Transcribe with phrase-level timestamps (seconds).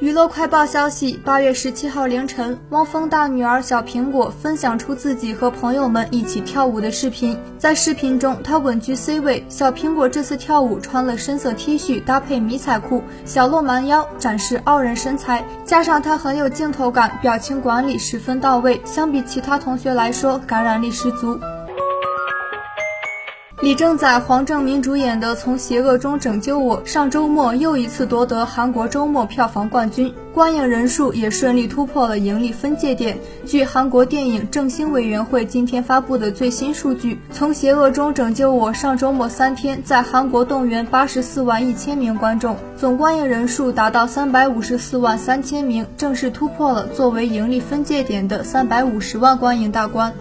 [0.00, 7.38] 娱乐快报消息：八月十七号凌晨，汪峰大女儿小苹果分享出自己和朋友们一起跳舞的视频。
[7.58, 9.44] 在视频中，她稳居 C 位。
[9.50, 15.44] 小苹果这次跳舞穿了深色 T 恤，搭配迷彩裤，小露蛮腰，展示傲人身材。
[15.66, 21.38] 加上她很有镜头感，表情管理十分到位，相比其他同学来说，感染力十足。
[23.62, 33.18] 李正宰、黄正明主演的《从邪恶中拯救我》上周末又一次夺得韩国周末票房冠军，观影人数也顺利突破了盈利分界点。
[33.44, 50.14] 据韩国电影振兴委员会今天发布的最新数据，《从邪恶中拯救我》上周末三天在韩国动员八十四万一千名观众，总观影人数达到三百五十四万三千名，正式突破了作为盈利分界点的三百五十万观影大关。